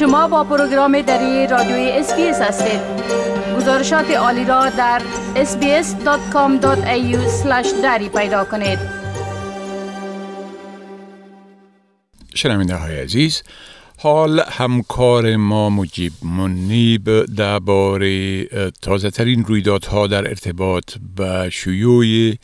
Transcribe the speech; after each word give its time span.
شما 0.00 0.28
با 0.28 0.44
پروگرام 0.44 1.02
دری 1.02 1.46
رادیوی 1.46 1.90
SBS 1.90 2.40
هستید. 2.40 2.80
گزارشات 3.56 4.10
عالی 4.10 4.44
را 4.44 4.70
در 4.70 5.02
sbs.com.au 5.34 7.16
دری 7.82 8.08
پیدا 8.08 8.44
کنید. 8.44 8.78
شنونده 12.34 12.74
های 12.74 13.00
عزیز 13.00 13.42
حال 13.98 14.40
همکار 14.48 15.36
ما 15.36 15.70
مجیب 15.70 16.12
منیب 16.22 17.24
درباره 17.24 18.44
تازه 18.82 19.10
ترین 19.10 19.44
رویدادها 19.44 20.06
در 20.06 20.28
ارتباط 20.28 20.94
به 21.16 21.50
شیوع 21.50 22.34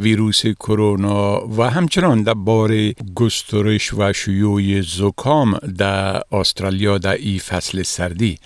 ویروس 0.00 0.46
کرونا 0.46 1.48
و 1.48 1.70
همچنان 1.70 2.22
درباره 2.22 2.94
گسترش 3.14 3.94
و 3.94 4.12
شیوع 4.12 4.80
زکام 4.80 5.58
در 5.78 6.22
استرالیا 6.32 6.98
در 6.98 7.14
ای 7.14 7.38
فصل 7.38 7.82
سردی 7.82 8.38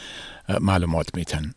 معلومات 0.61 1.15
میتن. 1.15 1.55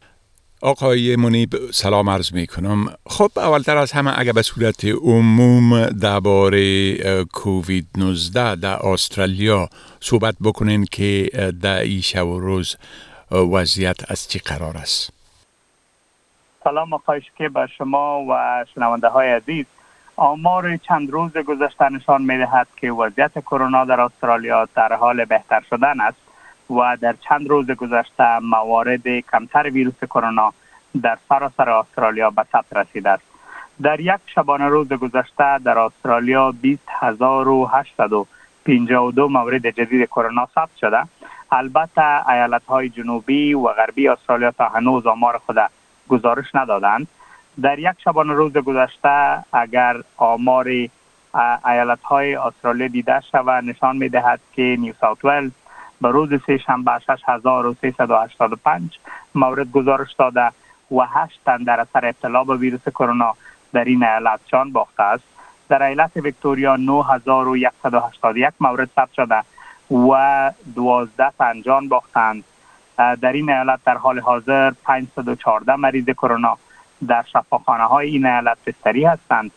آقای 0.62 1.16
منیب 1.16 1.50
سلام 1.72 2.10
عرض 2.10 2.34
می 2.34 2.48
کنم 2.48 2.86
خب 3.08 3.32
اولتر 3.36 3.78
از 3.78 3.92
همه 3.92 4.20
اگر 4.20 4.32
به 4.32 4.42
صورت 4.42 4.86
عموم 4.86 5.86
درباره 5.86 6.98
کووید 7.24 7.88
19 7.98 8.56
در 8.56 8.86
استرالیا 8.86 9.70
صحبت 10.00 10.36
بکنین 10.44 10.86
که 10.92 11.30
در 11.62 11.80
این 11.80 12.02
شب 12.02 12.28
و 12.28 12.40
روز 12.40 12.76
وضعیت 13.32 14.12
از 14.12 14.28
چی 14.28 14.40
قرار 14.40 14.78
است؟ 14.78 15.14
سلام 16.64 16.94
آقای 16.94 17.22
که 17.38 17.50
به 17.50 17.68
شما 17.78 18.26
و 18.30 18.66
شنونده 18.76 19.08
های 19.08 19.28
عزیز. 19.28 19.66
آمار 20.20 20.78
چند 20.78 21.12
روز 21.12 21.38
گذشته 21.38 21.90
نشان 21.90 22.22
می 22.22 22.38
دهد 22.38 22.68
که 22.78 22.92
وضعیت 22.92 23.40
کرونا 23.40 23.86
در 23.86 24.02
استرالیا 24.02 24.68
در 24.76 24.94
حال 24.94 25.26
بهتر 25.26 25.62
شدن 25.70 26.02
است 26.02 26.18
و 26.70 26.98
در 27.02 27.16
چند 27.30 27.50
روز 27.50 27.72
گذشته 27.72 28.40
موارد 28.40 29.08
کمتر 29.32 29.70
ویروس 29.70 30.04
کرونا 30.10 30.54
در 31.02 31.18
سراسر 31.30 31.70
استرالیا 31.70 32.30
به 32.30 32.44
ثبت 32.52 32.76
رسیده 32.76 33.10
است. 33.10 33.24
در 33.82 34.00
یک 34.00 34.20
شبانه 34.36 34.68
روز 34.68 34.88
گذشته 34.88 35.58
در 35.58 35.80
استرالیا 35.80 36.52
20852 36.52 39.28
مورد 39.28 39.70
جدید 39.70 40.08
کرونا 40.08 40.48
ثبت 40.56 40.76
شده. 40.82 41.04
البته 41.52 42.30
ایالت 42.30 42.66
های 42.66 42.90
جنوبی 42.90 43.54
و 43.54 43.68
غربی 43.68 44.08
استرالیا 44.08 44.52
تا 44.52 44.68
هنوز 44.68 45.08
آمار 45.08 45.42
خود 45.46 45.58
گزارش 46.08 46.56
ندادند. 46.56 47.08
در 47.62 47.80
یک 47.80 47.96
شبانه 48.04 48.34
روز 48.34 48.54
گذشته 48.54 49.44
اگر 49.54 50.02
آمار 50.18 50.68
ایالت 51.66 52.04
های 52.04 52.36
استرالیا 52.36 52.88
دیده 52.88 53.22
شود 53.32 53.64
نشان 53.64 53.98
می 53.98 54.10
دهد 54.10 54.40
که 54.54 54.76
نیو 54.80 54.94
ساوت 55.02 55.26
ولز 55.26 55.52
به 56.02 56.12
روز 56.12 56.30
سه 56.48 56.58
شنبه 56.58 57.00
6385 57.08 59.00
مورد 59.36 59.72
گزارش 59.72 60.14
داده 60.14 60.52
و 60.92 61.02
هشت 61.02 61.40
تن 61.46 61.58
در 61.58 61.80
اثر 61.80 62.06
ابتلا 62.06 62.44
به 62.44 62.56
ویروس 62.56 62.90
کرونا 62.90 63.34
در 63.74 63.84
این 63.84 64.04
ایالت 64.04 64.40
جان 64.48 64.72
باخته 64.72 65.04
است. 65.04 65.24
در 65.70 65.84
ایالت 65.84 66.12
ویکتوریا 66.18 66.76
9181 66.76 68.54
مورد 68.60 68.90
ثبت 68.96 69.14
شده 69.14 69.44
و 69.92 70.52
12 70.76 71.32
تن 71.40 71.62
جان 71.62 71.88
باختند. 71.88 72.44
در 72.98 73.34
این 73.34 73.50
ایالت 73.50 73.80
در 73.86 73.98
حال 73.98 74.20
حاضر 74.20 74.72
514 74.84 75.76
مریض 75.76 76.06
کرونا 76.06 76.58
در 77.08 77.26
شفاخانه 77.34 77.84
های 77.84 78.10
این 78.10 78.26
ایالت 78.26 78.58
بستری 78.66 79.06
هستند. 79.06 79.52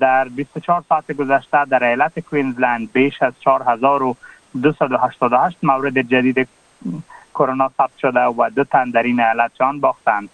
در 0.00 0.28
24 0.28 0.84
ساعت 0.88 1.12
گذشته 1.12 1.64
در 1.64 1.84
ایالت 1.84 2.20
کوینزلند 2.20 2.92
بیش 2.92 3.22
از 3.22 3.32
4288 3.40 5.58
مورد 5.62 5.98
جدید 5.98 6.48
کرونا 7.34 7.70
ثبت 7.78 7.98
شده 7.98 8.24
و 8.24 8.50
دو 8.56 8.64
تن 8.64 8.90
در 8.90 9.02
این 9.02 9.20
ایالت 9.20 9.50
جان 9.54 9.80
باختند. 9.80 10.28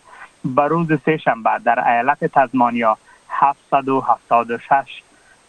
به 0.44 0.62
روز 0.62 0.88
سه 1.04 1.16
شنبه 1.16 1.50
در 1.64 1.88
ایالت 1.88 2.24
تزمانیا 2.24 2.98
776 3.28 5.02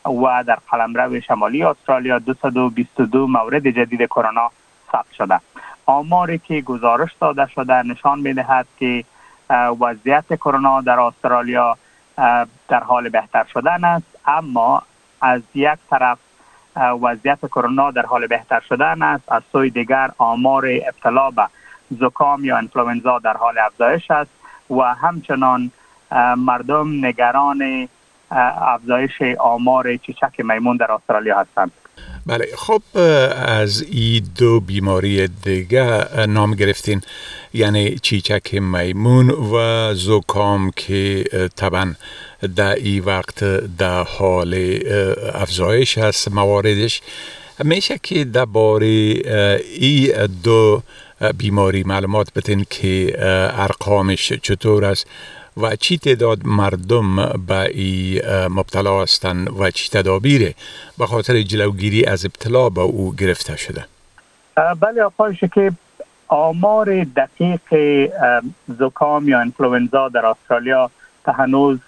و 0.05 0.43
در 0.47 0.57
قلمرو 0.71 1.21
شمالی 1.21 1.63
استرالیا 1.63 2.19
222 2.19 3.27
مورد 3.27 3.69
جدید 3.69 4.01
کرونا 4.01 4.51
ثبت 4.91 5.11
شده. 5.17 5.39
آماری 5.85 6.37
که 6.37 6.61
گزارش 6.61 7.09
داده 7.19 7.47
شده 7.47 7.83
نشان 7.83 8.19
می 8.19 8.33
دهد 8.33 8.65
که 8.79 9.03
وضعیت 9.49 10.33
کرونا 10.33 10.81
در 10.81 10.99
استرالیا 10.99 11.77
در 12.67 12.83
حال 12.83 13.09
بهتر 13.09 13.45
شدن 13.53 13.83
است. 13.83 14.05
اما 14.25 14.83
از 15.21 15.41
یک 15.55 15.79
طرف 15.89 16.17
وضعیت 16.75 17.45
کرونا 17.45 17.91
در 17.91 18.05
حال 18.05 18.27
بهتر 18.27 18.59
شدن 18.59 19.01
است. 19.01 19.31
از 19.31 19.43
سوی 19.51 19.69
دیگر 19.69 20.11
آمار 20.17 20.65
ابتلا 20.65 21.31
به 21.31 21.47
زکام 21.99 22.45
یا 22.45 22.57
انفلوئنزا 22.57 23.19
در 23.19 23.37
حال 23.37 23.57
افزایش 23.57 24.11
است 24.11 24.31
و 24.69 24.81
همچنان 24.81 25.71
مردم 26.37 27.05
نگران 27.05 27.87
افزایش 28.31 29.21
آمار 29.39 29.97
چیچک 29.97 30.39
میمون 30.39 30.77
در 30.77 30.91
استرالیا 30.91 31.39
هستند. 31.39 31.71
بله 32.25 32.47
خب 32.57 32.81
از 33.35 33.81
این 33.81 34.27
دو 34.37 34.59
بیماری 34.59 35.27
دیگه 35.27 36.07
نام 36.25 36.55
گرفتین. 36.55 37.01
یعنی 37.53 37.99
چیچک 37.99 38.53
میمون 38.53 39.29
و 39.29 39.93
زکام 39.95 40.71
که 40.75 41.23
طبعا 41.55 41.95
در 42.55 42.75
این 42.75 43.03
وقت 43.03 43.43
در 43.77 44.03
حال 44.03 44.79
افزایش 45.33 45.97
هست 45.97 46.31
مواردش. 46.31 47.01
میشه 47.63 47.99
که 48.03 48.25
درباره 48.25 48.87
این 49.77 50.27
دو 50.43 50.83
بیماری 51.37 51.83
معلومات 51.83 52.33
بتین 52.35 52.65
که 52.69 53.15
ارقامش 53.53 54.33
چطور 54.33 54.85
است؟ 54.85 55.07
و 55.57 55.75
چی 55.75 55.97
تعداد 55.97 56.39
مردم 56.45 57.15
به 57.47 57.77
ای 57.77 58.21
مبتلا 58.49 59.01
هستند 59.01 59.59
و 59.59 59.71
چی 59.71 59.89
تدابیر 59.89 60.53
به 60.97 61.07
خاطر 61.07 61.41
جلوگیری 61.41 62.05
از 62.05 62.25
ابتلا 62.25 62.69
به 62.69 62.81
او 62.81 63.15
گرفته 63.15 63.57
شده. 63.57 63.85
بله 64.79 65.03
آقای 65.03 65.35
که 65.35 65.71
آمار 66.27 67.03
دقیق 67.03 67.59
زکام 68.79 69.29
یا 69.29 69.39
انفلوئنزا 69.39 70.09
در 70.09 70.25
استرالیا 70.25 70.89
تا 71.23 71.31
هنوز 71.31 71.79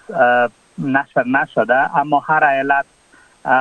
نشر 0.78 1.24
نشده 1.26 1.96
اما 1.98 2.20
هر 2.20 2.44
ایالت 2.44 2.84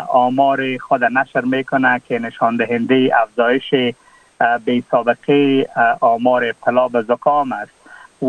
آمار 0.08 0.78
خود 0.78 1.04
نشر 1.04 1.42
می‌کنه 1.42 2.02
که 2.08 2.20
نشان 2.20 2.56
دهنده 2.56 3.12
افزایش 3.22 3.94
به 4.66 4.84
سابقه 4.92 5.70
آمار 6.00 6.44
ابتلا 6.44 6.88
به 6.88 7.02
زکام 7.02 7.52
است. 7.52 7.75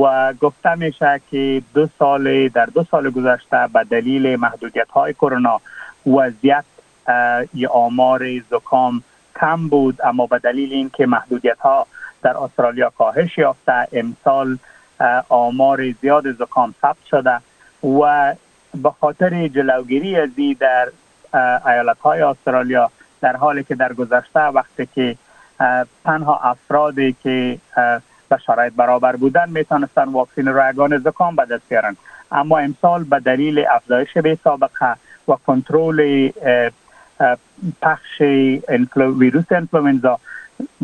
و 0.02 0.32
گفته 0.32 0.74
میشه 0.74 1.20
که 1.30 1.62
دو 1.74 1.88
سال 1.98 2.48
در 2.48 2.66
دو 2.66 2.84
سال 2.90 3.10
گذشته 3.10 3.68
به 3.72 3.84
دلیل 3.84 4.36
محدودیت 4.36 4.90
های 4.90 5.12
کرونا 5.12 5.60
وضعیت 6.06 6.64
ی 7.54 7.66
آمار 7.66 8.24
زکام 8.50 9.02
کم 9.40 9.68
بود 9.68 9.98
اما 10.04 10.26
به 10.26 10.38
دلیل 10.38 10.72
اینکه 10.72 11.06
محدودیت 11.06 11.58
ها 11.58 11.86
در 12.22 12.36
استرالیا 12.36 12.92
کاهش 12.98 13.38
یافته 13.38 13.88
امسال 13.92 14.58
آمار 15.28 15.90
زیاد 15.90 16.32
زکام 16.32 16.74
ثبت 16.82 17.04
شده 17.10 17.40
و 18.00 18.34
به 18.74 18.90
خاطر 19.00 19.48
جلوگیری 19.48 20.16
از 20.16 20.28
در 20.60 20.88
ایالت 21.66 21.98
های 21.98 22.22
استرالیا 22.22 22.90
در 23.20 23.36
حالی 23.36 23.64
که 23.64 23.74
در 23.74 23.92
گذشته 23.92 24.40
وقتی 24.40 24.88
که 24.94 25.16
تنها 26.04 26.38
افرادی 26.38 27.16
که 27.22 27.58
به 28.28 28.38
شرایط 28.46 28.72
برابر 28.72 29.16
بودن 29.16 29.50
می‌تونستن 29.50 30.04
واکسین 30.04 30.46
رایگان 30.46 30.98
زکام 30.98 31.36
به 31.36 31.44
دست 31.44 31.68
بیارن 31.68 31.96
اما 32.32 32.58
امسال 32.58 33.04
به 33.04 33.20
دلیل 33.20 33.64
افزایش 33.70 34.12
به 34.18 34.38
سابقه 34.44 34.96
و 35.28 35.32
کنترل 35.46 36.30
پخش 37.82 38.20
ویروس 38.96 39.44
انفلوئنزا 39.50 40.18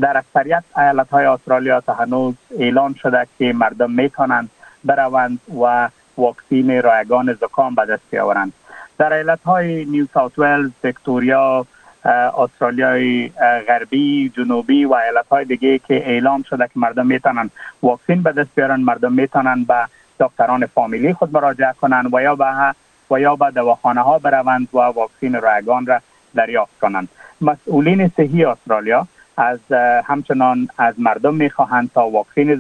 در 0.00 0.16
اکثریت 0.16 0.64
ایالت 0.76 1.11
های 1.11 1.26
استرالیا 1.26 1.81
تا 1.81 1.94
هنوز 1.94 2.34
اعلان 2.58 2.94
شده 2.94 3.26
که 3.38 3.52
مردم 3.52 3.90
می‌تونند 3.90 4.50
بروند 4.84 5.38
و 5.62 5.88
واکسین 6.16 6.82
رایگان 6.82 7.32
زکام 7.32 7.75
به 7.75 7.84
دست 7.84 8.02
بیاورند 8.11 8.52
در 8.99 9.12
ایالت 9.12 9.43
های 9.43 9.84
نیو 9.84 10.06
ساوت 10.14 10.38
ولز، 10.38 10.70
ویکتوریا، 10.84 11.66
استرالیای 12.04 13.28
غربی 13.69 14.32
جنوبی 14.37 14.84
و 14.84 14.94
ایالت 14.94 15.28
های 15.31 15.44
دیگه 15.44 15.78
که 15.78 15.94
اعلام 16.08 16.43
شده 16.43 16.64
که 16.64 16.72
مردم 16.76 17.06
می‌تونن 17.06 17.50
واکسین 17.82 18.22
به 18.22 18.32
دست 18.32 18.49
بیارن 18.54 18.81
مردم 18.81 19.12
می‌تونن 19.12 19.64
به 19.64 19.88
دکتران 20.20 20.66
فامیلی 20.66 21.12
خود 21.12 21.32
مراجعه 21.32 21.72
کنند 21.81 22.14
و 22.14 22.22
یا 22.22 22.37
به 22.37 22.75
و 23.10 23.20
یا 23.20 23.37
به 23.37 23.50
دواخانه 23.50 24.00
ها 24.00 24.19
بروند 24.19 24.69
و 24.72 24.78
واکسین 24.78 25.40
رایگان 25.40 25.87
را 25.87 26.00
دریافت 26.34 26.78
کنند. 26.81 27.08
مسئولین 27.40 28.08
صحی 28.16 28.44
استرالیا 28.44 29.06
از 29.37 29.58
همچنان 30.04 30.69
از 30.78 30.94
مردم 30.99 31.34
می‌خواهند 31.34 31.90
تا 31.94 32.08
واکسین 32.08 32.54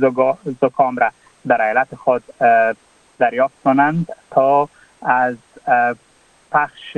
زکام 0.62 0.96
را 0.96 1.10
در 1.46 1.62
ایالت 1.62 1.94
خود 1.94 2.22
دریافت 3.18 3.54
کنند 3.64 4.06
تا 4.30 4.68
از 5.02 5.36
پخش 6.52 6.96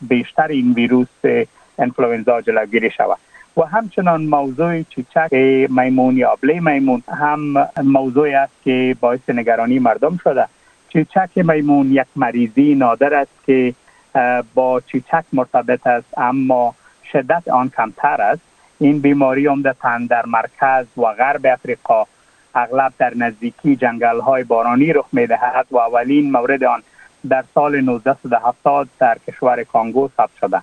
بیشتر 0.00 0.48
این 0.48 0.72
ویروس 0.72 1.46
انفلوئنزا 1.78 2.40
جلوگیری 2.40 2.90
شود. 2.90 3.18
و 3.56 3.62
همچنان 3.62 4.22
موضوع 4.22 4.82
چیچک 4.82 5.32
میمون 5.70 6.16
یا 6.16 6.32
ابله 6.32 6.60
میمون 6.60 7.02
هم 7.08 7.68
موضوعی 7.82 8.34
است 8.34 8.52
که 8.64 8.96
باعث 9.00 9.20
نگرانی 9.28 9.78
مردم 9.78 10.16
شده. 10.24 10.46
چیچک 10.88 11.30
میمون 11.36 11.92
یک 11.92 12.06
مریضی 12.16 12.74
نادر 12.74 13.14
است 13.14 13.32
که 13.46 13.74
با 14.54 14.80
چیچک 14.80 15.24
مرتبط 15.32 15.86
است 15.86 16.18
اما 16.18 16.74
شدت 17.12 17.48
آن 17.48 17.70
کمتر 17.76 18.22
است. 18.22 18.42
این 18.78 19.00
بیماری 19.00 19.46
عمدتا 19.46 19.98
در 20.08 20.26
مرکز 20.26 20.86
و 20.96 21.02
غرب 21.02 21.46
افریقا 21.46 22.04
اغلب 22.54 22.92
در 22.98 23.14
نزدیکی 23.16 23.76
جنگل 23.76 24.20
های 24.20 24.44
بارانی 24.44 24.92
رخ 24.92 25.06
می 25.12 25.26
دهد 25.26 25.66
و 25.70 25.76
اولین 25.76 26.32
مورد 26.32 26.64
آن 26.64 26.82
در 27.28 27.44
سال 27.54 27.74
1970 27.74 28.88
در 28.98 29.18
کشور 29.28 29.64
کانگو 29.64 30.08
ثبت 30.16 30.30
شده. 30.40 30.62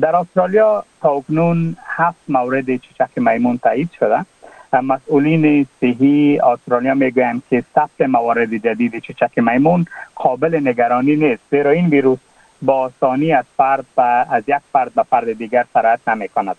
در 0.00 0.16
استرالیا 0.16 0.84
تا 1.00 1.10
اکنون 1.10 1.76
هفت 1.86 2.18
مورد 2.28 2.66
چیچک 2.76 3.10
میمون 3.16 3.58
تایید 3.58 3.90
شده. 3.98 4.24
مسئولین 4.72 5.66
صحی 5.80 6.40
استرالیا 6.40 6.94
می‌گویند 6.94 7.42
که 7.50 7.64
ثبت 7.74 8.00
موارد 8.00 8.56
جدید 8.56 8.98
چیچک 8.98 9.38
میمون 9.38 9.86
قابل 10.14 10.60
نگرانی 10.68 11.16
نیست 11.16 11.42
زیرا 11.50 11.70
این 11.70 11.86
ویروس 11.86 12.18
با 12.62 12.74
آسانی 12.74 13.32
از 13.32 13.44
فرد 13.56 13.84
از 14.30 14.42
یک 14.46 14.56
فرد 14.72 14.94
به 14.94 15.02
فرد 15.02 15.32
دیگر 15.32 15.64
سرایت 15.74 16.08
نمی 16.08 16.28
کند 16.28 16.56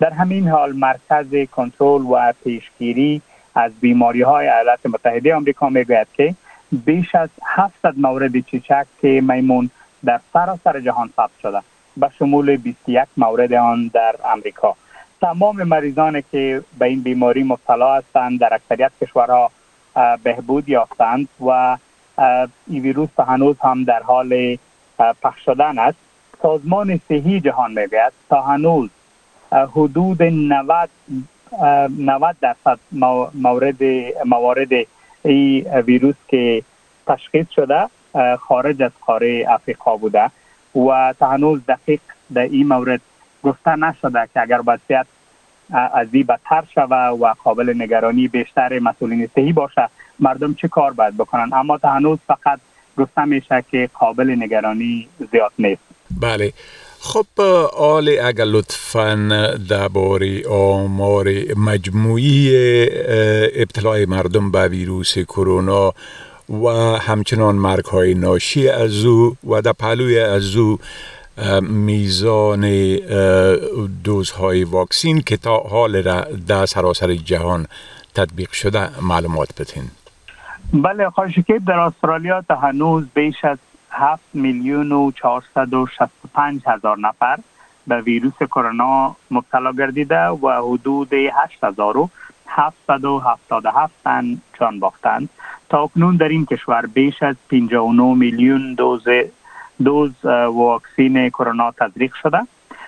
در 0.00 0.10
همین 0.10 0.48
حال 0.48 0.72
مرکز 0.72 1.48
کنترل 1.52 2.02
و 2.02 2.32
پیشگیری 2.44 3.22
از 3.54 3.72
بیماری 3.80 4.22
های 4.22 4.48
ایالات 4.48 4.86
متحده 4.86 5.34
آمریکا 5.34 5.68
می‌گوید 5.68 6.06
که 6.14 6.34
بیش 6.72 7.14
از 7.14 7.28
700 7.46 7.94
مورد 7.96 8.38
چیچک 8.38 8.86
میمون 9.02 9.70
در 10.04 10.20
سراسر 10.32 10.80
جهان 10.80 11.10
ثبت 11.16 11.30
شده. 11.42 11.60
به 11.96 12.10
شمول 12.18 12.56
21 12.56 13.08
مورد 13.16 13.52
آن 13.52 13.90
در 13.94 14.14
امریکا. 14.32 14.76
تمام 15.20 15.62
مریضان 15.62 16.22
که 16.32 16.62
به 16.78 16.86
این 16.86 17.02
بیماری 17.02 17.42
مبتلا 17.42 17.94
هستند 17.94 18.40
در 18.40 18.54
اکثریت 18.54 18.92
کشورها 19.02 19.50
بهبود 20.22 20.68
یافتند 20.68 21.28
و 21.46 21.76
این 22.66 22.82
ویروس 22.82 23.08
هنوز 23.18 23.56
هم 23.60 23.84
در 23.84 24.02
حال 24.02 24.56
پخش 25.22 25.44
شدن 25.44 25.78
است. 25.78 25.98
سازمان 26.42 27.00
صحی 27.08 27.40
جهان 27.40 27.70
می‌گوید 27.70 28.12
تا 28.30 28.42
هنوز 28.42 28.90
حدود 29.52 30.22
90 30.22 30.88
90 31.98 32.36
درصد 32.40 32.78
مورد 33.34 33.82
موارد 34.24 34.68
این 35.22 35.68
ویروس 35.68 36.14
که 36.28 36.62
تشخیص 37.06 37.46
شده 37.50 37.88
خارج 38.40 38.82
از 38.82 38.90
قاره 39.06 39.44
افریقا 39.48 39.96
بوده. 39.96 40.30
و 40.74 41.14
تا 41.18 41.30
هنوز 41.30 41.60
دقیق 41.68 42.00
در 42.34 42.42
این 42.42 42.66
مورد 42.66 43.00
گفته 43.42 43.76
نشده 43.76 44.28
که 44.34 44.40
اگر 44.40 44.60
وضعیت 44.66 45.06
از 45.70 46.08
این 46.12 46.26
بدتر 46.26 46.64
شوه 46.74 46.96
و 46.96 47.34
قابل 47.44 47.74
نگرانی 47.76 48.28
بیشتر 48.28 48.78
مسئولین 48.78 49.28
صحی 49.34 49.52
باشه 49.52 49.88
مردم 50.20 50.54
چه 50.54 50.68
کار 50.68 50.92
باید 50.92 51.16
بکنن؟ 51.16 51.50
اما 51.52 51.78
تا 51.78 51.90
هنوز 51.90 52.18
فقط 52.26 52.60
گفته 52.98 53.24
میشه 53.24 53.64
که 53.70 53.88
قابل 53.94 54.34
نگرانی 54.38 55.08
زیاد 55.32 55.52
نیست. 55.58 55.82
بله. 56.20 56.52
خب 57.00 57.40
آل 57.76 58.18
اگر 58.24 58.44
لطفا 58.44 59.14
درباره 59.68 60.48
آمار 60.48 61.28
مجموعی 61.56 62.50
ابتلاع 63.54 64.04
مردم 64.04 64.50
به 64.50 64.68
ویروس 64.68 65.18
کرونا 65.18 65.92
و 66.48 66.68
همچنان 66.98 67.54
مرگ 67.54 67.84
های 67.84 68.14
ناشی 68.14 68.68
از 68.68 69.04
او 69.04 69.36
و 69.48 69.62
در 69.62 69.72
پهلوی 69.72 70.18
از 70.18 70.56
او 70.56 70.78
میزان 71.62 72.96
دوزهای 74.04 74.64
واکسین 74.64 75.20
که 75.20 75.36
تا 75.36 75.58
حال 75.58 76.02
در 76.46 76.66
سراسر 76.66 77.14
جهان 77.14 77.66
تطبیق 78.14 78.52
شده 78.52 79.00
معلومات 79.00 79.60
بتین 79.60 79.84
بله 80.72 81.10
که 81.46 81.58
در 81.58 81.78
استرالیا 81.78 82.42
تا 82.48 82.56
هنوز 82.56 83.04
بیش 83.14 83.44
از 83.44 83.58
7 83.90 84.22
میلیون 84.34 84.92
و 84.92 85.10
465 85.10 86.62
هزار 86.66 86.98
نفر 86.98 87.38
به 87.86 88.00
ویروس 88.00 88.42
کرونا 88.42 89.16
مبتلا 89.30 89.72
گردیده 89.72 90.26
و 90.26 90.72
حدود 90.72 91.12
8777 91.12 93.92
تن 94.04 94.40
جان 94.60 94.80
باختند. 94.80 95.28
تا 95.68 95.82
اکنون 95.82 96.16
در 96.16 96.28
این 96.28 96.46
کشور 96.46 96.86
بیش 96.86 97.22
از 97.22 97.36
59 97.50 98.14
میلیون 98.14 98.74
دوز 98.74 99.04
دوز 99.84 100.24
واکسین 100.54 101.28
کرونا 101.28 101.70
تزریق 101.70 102.14
شده. 102.14 102.38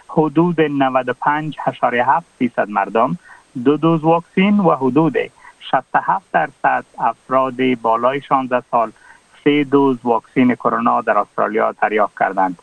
حدود 0.09 0.61
95.7 0.61 2.23
فیصد 2.39 2.69
مردم 2.69 3.19
دو 3.65 3.77
دوز 3.77 4.05
واکسین 4.05 4.61
و 4.61 4.77
حدود 4.77 5.17
67 5.61 6.25
درصد 6.33 6.85
افراد 6.99 7.75
بالای 7.83 8.21
16 8.21 8.63
سال 8.71 8.93
سه 9.45 9.65
دوز 9.65 9.99
واکسین 10.05 10.55
کرونا 10.55 11.01
در 11.01 11.19
استرالیا 11.19 11.75
دریافت 11.83 12.19
کردند. 12.19 12.59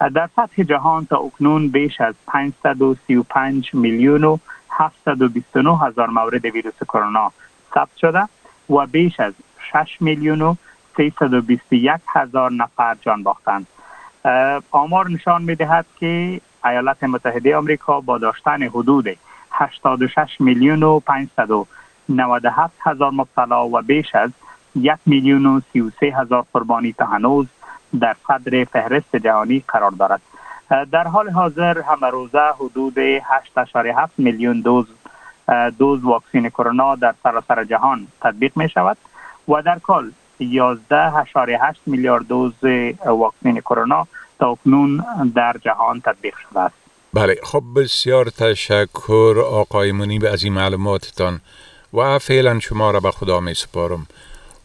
در 0.00 0.28
سطح 0.36 0.62
جهان 0.62 1.06
تا 1.06 1.16
اکنون 1.16 1.68
بیش 1.68 2.00
از 2.00 2.14
535 2.26 3.70
میلیون 3.74 4.24
و 4.24 4.38
729 4.70 5.78
هزار 5.78 6.10
مورد 6.10 6.44
ویروس 6.44 6.82
کرونا 6.88 7.32
ثبت 7.74 7.96
شده 7.96 8.28
و 8.70 8.86
بیش 8.86 9.20
از 9.20 9.32
6 9.72 9.96
میلیون 10.00 10.42
و 10.42 10.54
321 10.96 12.00
هزار 12.08 12.52
نفر 12.52 12.96
جان 13.00 13.22
باختند. 13.22 13.66
آمار 14.70 15.10
نشان 15.10 15.42
می 15.42 15.54
دهد 15.54 15.86
که 16.00 16.40
ایالات 16.64 17.04
متحده 17.04 17.56
آمریکا 17.56 18.00
با 18.00 18.18
داشتن 18.18 18.62
حدود 18.62 19.16
86 19.52 20.40
میلیون 20.40 20.82
و 20.82 21.00
597 21.00 22.74
هزار 22.82 23.10
مبتلا 23.10 23.68
و 23.68 23.82
بیش 23.82 24.14
از 24.14 24.30
یک 24.74 24.98
میلیون 25.06 25.46
و 25.46 25.60
33 25.72 26.06
هزار 26.06 26.44
قربانی 26.52 26.92
تا 26.92 27.04
هنوز 27.04 27.46
در 28.00 28.16
صدر 28.28 28.64
فهرست 28.64 29.16
جهانی 29.16 29.64
قرار 29.68 29.90
دارد. 29.90 30.20
در 30.92 31.08
حال 31.08 31.30
حاضر 31.30 31.80
همه 31.80 32.10
روزه 32.10 32.42
حدود 32.54 33.18
8.7 33.18 34.10
میلیون 34.18 34.60
دوز 34.60 34.86
دوز 35.78 36.04
واکسین 36.04 36.48
کرونا 36.48 36.94
در 36.94 37.14
سراسر 37.22 37.64
جهان 37.64 38.06
تطبیق 38.20 38.52
می 38.56 38.68
شود 38.68 38.96
و 39.48 39.62
در 39.62 39.78
کل 39.78 40.10
11.8 40.40 41.76
میلیارد 41.86 42.26
دوز 42.26 42.52
واکسین 43.06 43.60
کرونا 43.60 44.06
تا 44.38 44.50
اکنون 44.50 45.04
در 45.34 45.56
جهان 45.64 46.00
تطبیق 46.00 46.34
شده 46.36 46.60
است. 46.60 46.74
بله 47.14 47.36
خب 47.42 47.62
بسیار 47.76 48.30
تشکر 48.30 49.44
آقای 49.46 49.92
منیب 49.92 50.24
از 50.24 50.44
این 50.44 50.52
معلوماتتان 50.52 51.40
و 51.94 52.18
فعلا 52.18 52.58
شما 52.58 52.90
را 52.90 53.00
به 53.00 53.10
خدا 53.10 53.40
می 53.40 53.54
سپارم 53.54 54.06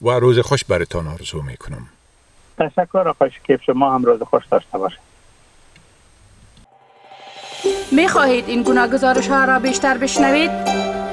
و 0.02 0.10
روز 0.10 0.40
خوش 0.40 0.64
برتان 0.64 1.08
آرزو 1.08 1.42
می 1.42 1.58
کنم. 1.58 1.88
تشکر 2.58 3.08
آقای 3.08 3.32
شکیف 3.32 3.64
شما 3.64 3.96
هم 3.96 4.04
روز 4.04 4.24
خوش 4.24 4.44
داشته 4.52 4.78
باشید. 4.78 5.06
می 7.92 8.08
خواهید 8.08 8.50
این 8.50 8.64
گونه 8.64 8.88
گزارش 8.88 9.28
ها 9.28 9.46
را 9.46 9.60
بیشتر 9.60 9.98
بشنوید؟ 9.98 10.52